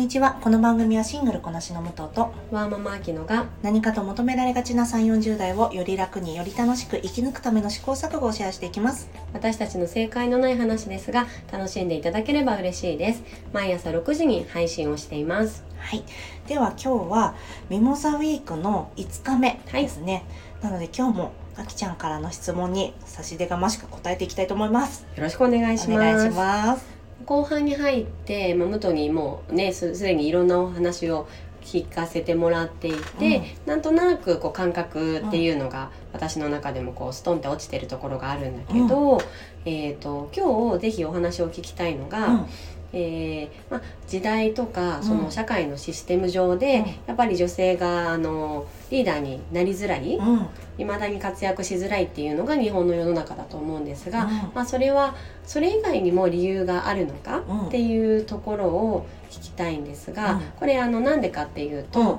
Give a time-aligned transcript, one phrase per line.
[0.00, 0.38] にちは。
[0.40, 9.10] この番組はシングルこなしの武藤とワーママアキノが何かと求められがちな3、40代をより楽により楽しく生き抜くための試行錯誤をシェアしていきます。
[9.34, 13.22] 私たちの正解のない話ですが楽しんでいただければ嬉しいです
[13.52, 16.02] 毎朝6時に配信をしていますはい。
[16.48, 17.34] では今日は
[17.68, 20.24] ミモザウィークの5日目ですね。
[20.62, 25.06] なので今日もあきちゃんからの質問に差し出がましく答えていきたいと思います。
[25.14, 26.99] よろしくお願いしますお願いします。
[27.26, 31.28] 後半に入って、まあ、武藤にもうねすすでにいろんなお話を
[31.62, 39.20] 聞かせてもらっていて、なんとなくこう感覚っていうのが私の中でもこうストンって落ちてるところがあるんだけど、
[39.64, 42.46] えー、と今日ぜひお話を聞きたいのが、うん。
[42.92, 45.22] えーまあ、時代とかそうん。
[45.22, 46.86] の社会のシステム上で、うん。
[47.06, 50.46] やっぱり女性があのリーダーになりづらいうん。
[50.76, 54.30] 未だに活躍しづらいっていうのが日本の世の中だと思うんですが、うん。
[54.54, 55.14] まあ、それは
[55.46, 60.40] それ以外にも理由があるのかうんっていうところを聞きたいんですが、うん。
[60.58, 62.18] これあのなんでかっていうと、うん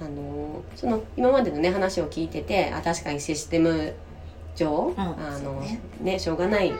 [0.00, 3.94] あのその今までのね話を聞いててあ確かにシステム
[4.56, 5.80] 上、うんあのね。
[6.00, 6.72] ねしょうがない。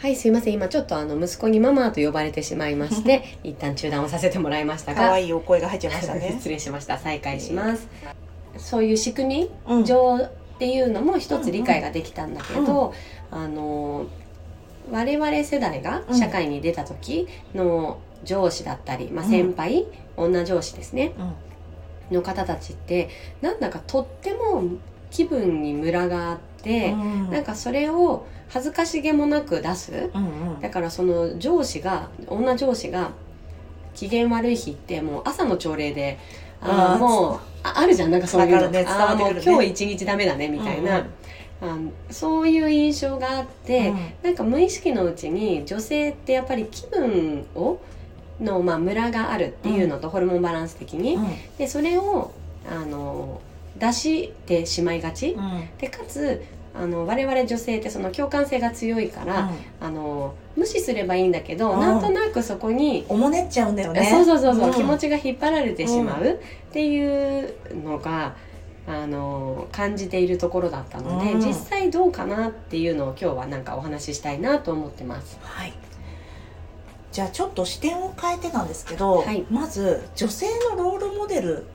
[0.00, 0.52] はいすいません。
[0.54, 6.34] 今ちょっとあの息子にママと呼ばれてしまいまして 一旦中断をさせてもらいましたが可愛いお声が入っちゃいましたね。
[6.38, 6.98] 失礼しました。
[6.98, 7.88] 再開します、
[8.56, 12.92] そういう仕組うんみ上っていうのも一つ理解ができたんだけど、
[13.30, 14.06] あの
[14.90, 19.30] 我々世代が社会に出た時の上司だったり、まあ、うん。
[19.30, 21.12] 先輩、女上司ですね。
[21.18, 21.32] うん
[22.10, 23.08] の方たちって
[23.40, 24.64] なんだかとっても
[25.10, 27.30] 気分にムラがあって、うん。
[27.30, 30.10] なんかそれを恥ずかしげもなく出す。
[30.14, 30.60] うんうん。
[30.60, 33.12] だからその上司が女上司が
[33.94, 36.18] 機嫌悪い日ってもう朝の朝礼で
[36.60, 38.10] ああもうああるじゃん。
[38.10, 41.06] なんかそういうの、ね伝わあーもう今日一日ダメだねみたいな、
[41.60, 43.98] あのそういう印象があって、うん。
[44.22, 47.78] なんか無意識のうちに女性ってやっぱり気分を
[48.40, 51.26] の、まあ、ムラがあるっていうのと、ホルモンバランス的に、うん。
[51.56, 52.32] でそれを
[52.70, 53.40] あの
[53.78, 55.68] 出してしまいがち、うん。
[55.78, 56.44] でかつ
[56.74, 59.50] あの我々女性ってその共感性が強いから、
[59.80, 61.80] あの無視すればいいんだけど、うん。
[61.80, 64.06] なんとなくそこに、おもねっちゃうんだよね。
[64.08, 64.74] そうそうそうそう、ん。
[64.74, 66.36] 気持ちが引っ張られてしまうっ
[66.72, 68.36] ていうのが、
[68.86, 71.40] あの感じているところだったので、うん。
[71.40, 75.38] 実際どうかなっていうのを今日はなんかお話ししたいなと思ってます。
[75.42, 75.72] はい。
[77.12, 81.66] じゃあちょっと視点を変えてなんですけど、はいまず女性のロールモデル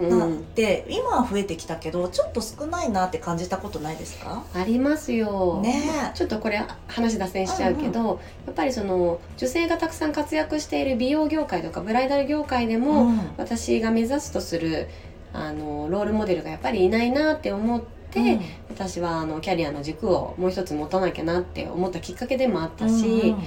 [0.00, 4.44] うなんん、て、今は増えてきたけどちょっと少ないなって感じたことないですか？
[4.54, 5.60] ありますよ。
[5.62, 12.78] ねちょっとこれ話脱線しちゃうけど、やっぱりその女性がたくさん活躍している美容業界とかブライダル業界でえ。
[12.78, 14.88] も、うん私が目指すとする
[15.34, 18.40] あのロールモデルがやっぱりいないなって思って、うん
[18.70, 23.42] 私はあのキャリアの軸をもう一つ持たなきゃなって思ったきっかけでもあったし、うんうん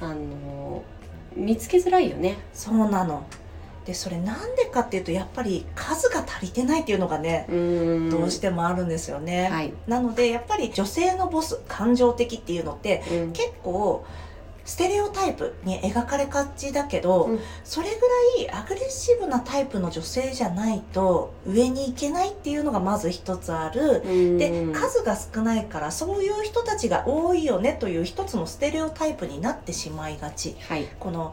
[0.00, 0.82] あの
[1.34, 2.38] 見つけづらいよね。
[2.52, 3.26] そうなの。
[3.86, 9.48] でそれなんでかっていうとやっぱり数が足りてないっていうのがね、うんどうしてもあるんですよね。
[9.48, 14.04] はい、なのでやっぱり女性のボス感情的っていうのってうん結構
[14.66, 17.40] ステレオタイプに描かれがちだけど、うん。
[17.64, 24.02] それぐらいアグレッシブなタイプの女性じゃないと上に行けないっていうのがまず一つある。
[24.04, 24.38] うん。
[24.38, 30.56] で数が少ないからそういう人たちが多いよねという一つのステレオタイプになってしまいがち。
[30.68, 30.86] はい。
[30.98, 31.32] この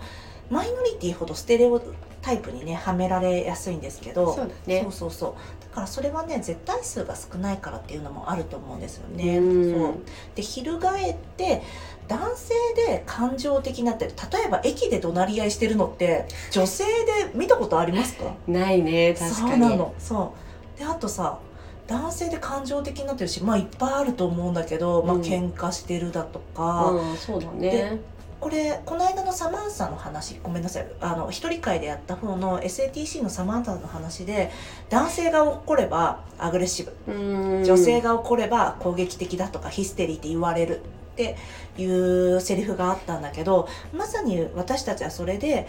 [0.50, 1.82] マイノリティほどステレオ
[2.22, 4.82] タイプにねはめられやすいんですけどそうだね。
[4.84, 5.34] そうそうそう。
[5.62, 9.40] だからそれはね絶対数が少ないからっていうのもあると思うんですよね。
[9.40, 9.72] うん。
[9.74, 9.94] そう。
[10.36, 11.62] で翻って
[12.08, 16.90] 男性で感情的になってる例えば駅で怒鳴り合いしてるのって女性で
[17.34, 18.34] 見たことありますか？
[18.48, 19.50] ないね確かに。
[19.50, 19.94] そうなの。
[20.00, 20.34] そ
[20.76, 20.80] う。
[20.80, 21.40] であとさ
[21.88, 25.22] 男性で感情的になってるしまあいっぱいあると思うんだけど、まあうん。
[25.22, 28.00] 喧嘩してるだとか、うん、そうだね
[28.44, 30.88] これこの間のサマンサの話ごめんなさい。
[31.00, 34.52] あの一人会でやった方の SATC のサマンサの話で
[34.90, 36.94] 男性が怒ればアグレッシブ。
[37.08, 37.64] うん。
[37.64, 40.82] 女性が怒れば攻撃的だとかヒステリーって言われる。
[41.14, 41.38] って
[41.78, 45.68] いうセリフがあったんだけどまさに私たちはそれで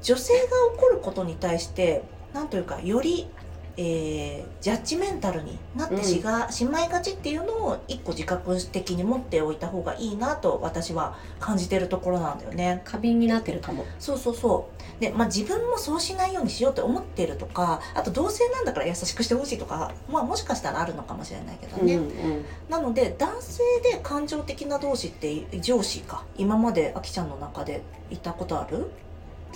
[0.00, 0.40] 女性が
[0.74, 2.02] 怒ることに対して
[2.32, 3.28] 何というかより、
[3.76, 12.82] えージャッジメンタルになってしが、しまいがちっていうのを一個自覚的に持っておいた方がいいなと私は感じてるところなんだよね。
[12.84, 13.84] 過敏になってるかも。
[13.98, 14.68] そうそうそ
[14.98, 15.00] う。
[15.00, 22.44] で、まあ、自分もそうしないようにしようって思ってるとかあと同性なんだから優しくしてほしいとか、まあ、もしかしたらあるのかもしれないけどね、うんうん。
[22.70, 26.24] なので男性で感情的な同士って上司か。
[26.38, 28.90] 今まであきちゃんの中でいたことある？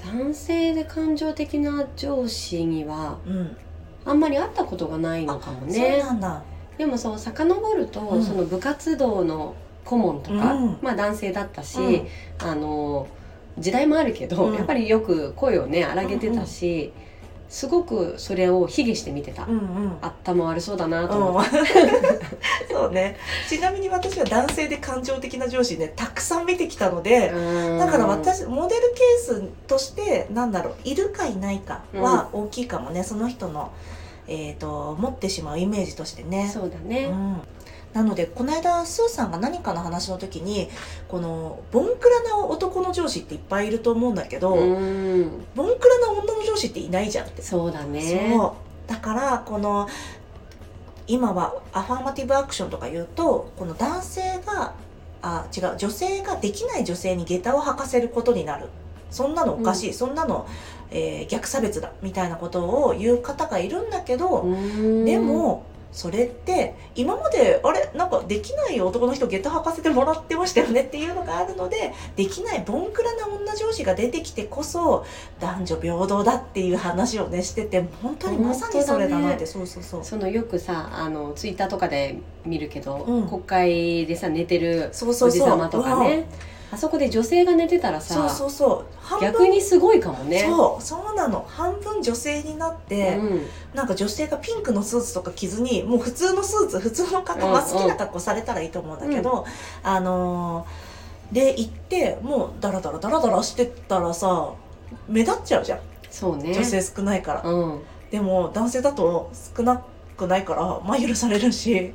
[0.04, 3.56] 男性で感情的な上司にはうん、
[4.04, 6.42] あんまり会ったことがないのかもそうねなんだ。
[6.78, 8.22] でもそう遡ると、うん。
[8.24, 9.54] その部活動の
[9.84, 10.78] 顧問とか、うん。
[10.80, 12.06] まあ男性だったし、うん。
[12.38, 13.06] あの
[13.58, 14.54] 時代もあるけど、うん。
[14.54, 16.92] やっぱりよく声をね荒げてたし、
[17.50, 19.98] すごくそれを卑下して見てた、うんうん。
[20.00, 21.66] 頭悪そうだなと思って、うん。
[22.70, 23.16] そうね。
[23.48, 27.32] ちなみに私は男性で感情的な上司ねたくさん見てきたので、
[27.78, 33.72] だから私モデルケースとしてなんだろういるかいないかは大きいかもね、その人の、
[34.28, 36.48] えー、と持ってしまうイメージとしてね。
[36.52, 37.40] そうだね、うん
[37.92, 40.68] なのでこの間スーさんが何かの話の時に
[41.08, 45.44] このボンクラな男の上司っていっぱいいると思うんだけど、うん。
[45.56, 47.42] ボンクラな女の上司っていないじゃんって。
[47.42, 48.32] そうだね。
[48.32, 48.56] そ
[48.86, 48.90] う。
[48.90, 49.88] だからこの
[51.06, 54.74] 今はアファーマティブアクションとか言うとこの男性が
[55.22, 58.68] あ違う女性ができない女性に下駄を履かせることになる。
[59.10, 60.46] そんなのおかしい、そんなの、
[60.92, 61.90] えー逆差別だ。
[62.00, 65.04] みたいなことを言う方がいるんだけど、うん。
[65.04, 75.04] でもそれって今まであれなんかできない男の人下駄履かせてもらってましたよねっていうのがあるのでできないボンクラな女上司が出てきてこそ
[75.40, 80.04] 男女平等だっていう話をねしてて本当にまさにそれだなって、そうそうそう。
[80.04, 83.28] そのよくさあのツイッターとかで見るけど、うん。
[83.28, 85.40] 国会でさ寝てるそうそうそう。
[85.42, 86.26] おじさまとかね
[86.72, 88.96] あそこで女性が寝てたらさそうそうそう。
[89.00, 89.32] 半分。
[89.32, 90.44] 逆にすごいかもね。
[90.48, 91.44] そうそうなの。
[91.48, 93.46] 半分女性になって、うん。
[93.74, 99.44] なんか女性がピンクのスーツとか着ずにもう普通のスーツ普通の格好、うんまあ、好きな格好されたらいいと思うんだけど、
[99.82, 100.90] あのー
[101.32, 104.52] で行ってもうダラダラダラダラしてったらさ
[105.08, 105.80] 目立っちゃうじゃん。
[106.10, 106.52] そうね。
[106.52, 107.80] 女性少ないから、うん。
[108.10, 109.80] でも男性だと少な
[110.16, 111.94] くないからまあ許されるし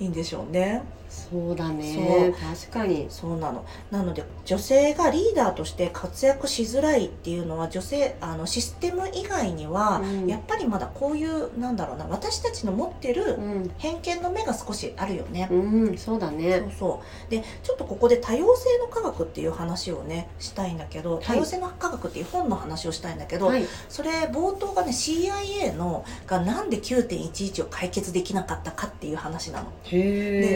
[0.00, 0.82] いいんでしょうね
[1.16, 2.34] そうだね。
[2.68, 3.06] 確かに。
[3.08, 3.64] そうなの。
[3.90, 10.26] なので女性がリーダーとして活躍しづらいっていうのは女性あのシステム以外には、うん。
[10.26, 13.70] やっぱりまだこういうなんだろうな私たちの持ってるうん。
[13.78, 15.48] 偏見の目が少しあるよね。
[15.50, 15.54] う
[15.92, 17.30] んそうだそねうそう。
[17.30, 21.24] でちょっとここで多様性の科学っていう話をねしたいんだけど、い。
[21.24, 23.64] 多様性の科学っていう本の話をしたいんだけど、はい。
[23.88, 29.72] それ冒頭がね CIA のがなんで9.11を解決できなかったかっていう話なの。
[29.84, 29.98] へ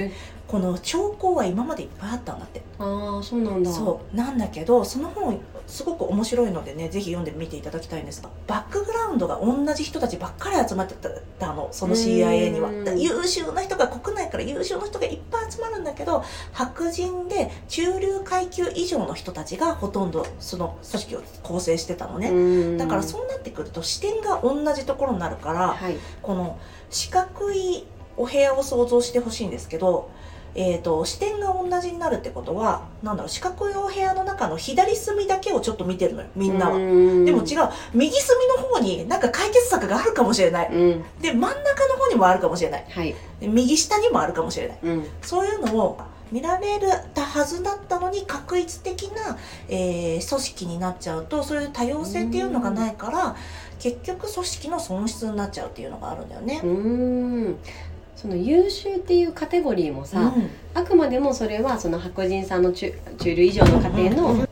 [0.06, 0.12] え
[0.50, 2.60] この兆候は今までいっぱいあったんだって。
[2.80, 3.70] ああそうなんだ。
[3.70, 4.16] そう。
[4.16, 5.38] なんだけどその本
[5.68, 10.96] すごく面白いのでねぜひ読んでみていただきたいんですがバックグラウンドが同じ人たちばっかり集まって
[11.38, 12.70] たのその CIA には。
[12.96, 22.34] 優秀な人が国内から優秀な人がいっぱい集まるんだけど白人で中流階級以上の人たちがほとんどその組織を構成してたのね、う
[22.74, 22.76] ん。
[22.76, 25.96] だからそうなってくると視点が同じところになるから、はい。
[26.22, 26.58] この
[26.90, 27.86] 四角い
[28.16, 30.10] お部屋を想像してほしいんですけど、
[30.54, 36.72] えー、と視点が同じになるってことはなんだろう四角いお部屋の中の左隅だけをちょっと見てるのよみんなは。
[36.72, 36.84] はで
[37.32, 40.68] も違う右隅の方になんか解決策があるかもしれない。
[40.72, 41.04] うん。
[41.20, 42.86] で真ん中の方にもあるかもしれない。
[42.88, 43.14] はい。
[43.40, 44.78] で右下にもあるかもしれない。
[44.82, 45.06] うん。
[45.22, 45.98] そういうのを
[46.32, 46.78] 見られ
[47.12, 49.36] たはずだったのに確一的な、
[49.68, 53.36] えー組織になっちゃうとそういう多様性っていうのがないから
[53.80, 56.60] 結局組織の損失になっちゃうっていうのがあるんだよね。
[58.24, 60.50] うんその優秀っていうカテゴリーもさ、うん。
[60.74, 64.48] あくまでもそれはその白人さんの中中流以上の家庭の、うん。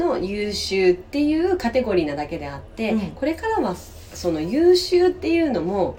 [0.00, 3.00] の優秀っていうカテゴリーなだけであって、うん。
[3.10, 5.98] これからはその優秀っていうのも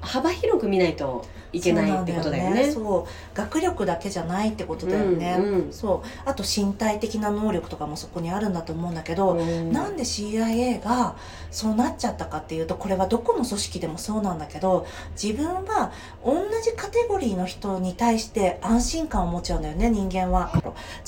[0.00, 2.70] 幅広く見ないといけないってことだよね。
[2.70, 5.72] そう学力だけじゃないってことだよね、うんうん。
[5.72, 6.08] そう。
[6.28, 9.72] あと身体的な能力とかもそこにあるんだと思うんだけど、うん。
[9.72, 11.16] なんで CIA が
[11.50, 14.86] そうなっちゃったかっていうとこれはどこの組織でもそうなんだけど
[15.20, 15.92] 自分は
[16.24, 20.52] 同じカテゴリーの人に対して安心感を持っちゃうんだよね人間は。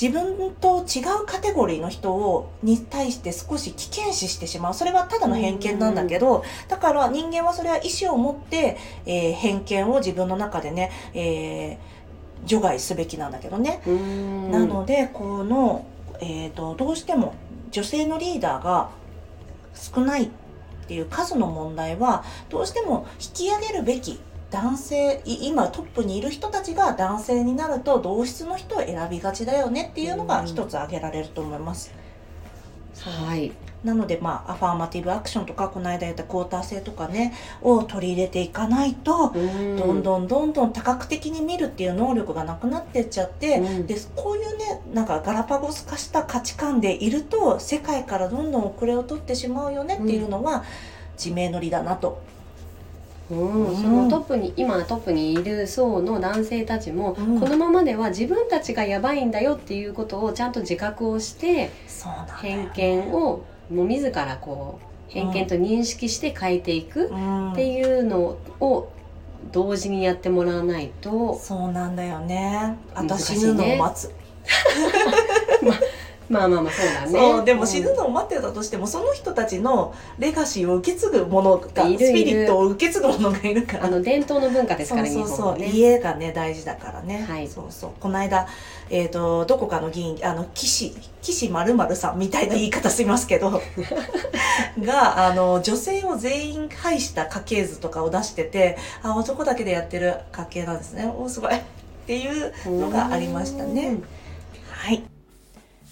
[0.01, 4.75] 自分と違うカテゴリーの人をに対して少し危険視してしまう。
[4.75, 12.03] それはただの偏見なんだけどだから人間はそれは意思を持って、えー偏見を自分の中でね、えー
[12.45, 13.83] 除外すべきなんだけどね。
[13.87, 14.51] うん。
[14.51, 15.87] なのでこの、
[16.21, 17.35] えー、とどうしても
[17.71, 18.91] 女性のリーダーが
[19.75, 20.29] 少ないっ
[20.87, 24.21] ていう数の問題はどうしても引き上げるべき
[24.51, 31.93] 男性い今トップにいる人たちが男性になると同質の人を選びがちだよねっていうのが一つ挙げられると思います。
[33.01, 33.53] はい。
[33.85, 43.87] なのでまあアファーマティブアクションとかこの間言ったクォーター制とかねを取り入れていかないとどどんどんどんどん多角的に見るっていう能力がなくなってっちゃって、うん。
[43.87, 50.65] でこういうねなんかガラパゴス化した価値観でいると世界からどんどん遅れを取ってしまうよねっていうのは
[51.17, 52.23] 自明の理だなと。
[53.33, 53.67] うん。
[53.67, 57.41] うんそのトップに今トップにいる層の男性たちも、うん。
[57.41, 67.53] このままでは自分たちがやばいんだよっていうことをちゃんと自覚をしてそうなんだよ偏見をもう自らこう偏見と認識して変えていくうん。
[67.53, 68.93] っていうのを
[69.51, 71.39] 同時にやってもらわないと。
[71.39, 72.77] そうなんだよね。
[72.95, 73.41] あと難しいね。
[73.41, 74.13] 死ぬのを待つ。
[76.29, 77.11] まあまあまあそうだね。
[77.11, 77.85] そうでも死ん。
[77.85, 82.07] ぬのを待ってたとしても、その人たちのレガシーを受け継ぐものがいるいる。
[82.07, 83.87] スピリットを受け継ぐものがいるから。
[83.87, 85.69] あの伝統の文化ですからそうそうそう、ね。
[85.69, 87.49] 家がね大事だからね、はい。
[87.49, 87.91] そうそう。
[88.01, 88.47] この間、
[88.91, 93.51] えー、とどこかの議員あの岸岸まるさんみたいな言い方しますけど
[94.81, 101.11] があの女性を全員配した家系図とかを出しててあ男だけでやってる家系なんですね。
[101.19, 101.55] おすごい。
[101.55, 101.61] っ
[102.07, 103.99] ていうのがありましたね。
[104.71, 105.12] はい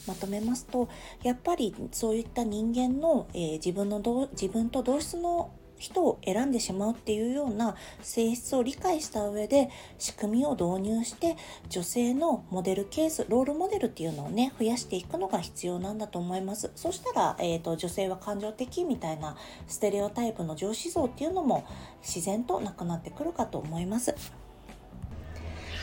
[0.06, 0.88] まとめますと
[1.22, 11.36] やっぱりそういった人間の、えー自分の同自分と同質の人を選んでしまうっていうような性質を理解した上で仕組みを導入して
[11.68, 16.70] 女性のモデルケースロールモデルっていうのをね増やしていくのが必要なんだと思います。
[16.76, 21.64] そしたら、えー、と女性は感情的みたいなステレオタイプの上司像っていうのも
[22.02, 24.14] 自然となくなってくるかと思います。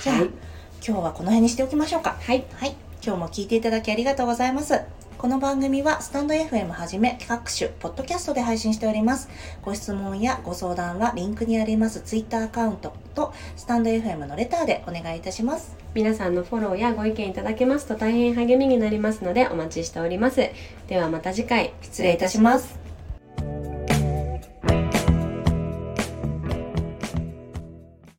[0.04, 0.30] じゃあ、はい。
[0.86, 2.18] 今日はこの辺にしておきましょうか。
[2.22, 2.46] はい。
[2.54, 4.82] はい、今日も聞いていただきありがとうございます。
[5.18, 9.30] この番組はスタンド FM はじめ各種ポッドキャストで配信しております。
[9.64, 15.76] ご質問やご相談はリンクにあります Twitter アカウントとスタンド FM のレターでお願いいたします。
[15.94, 20.52] 皆さんのフォローやご意見いただけますと大変励みになりますのでお待ちしております
[20.88, 22.87] ではまた次回失礼いたします。